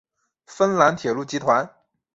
[0.47, 1.75] 芬兰铁路集团。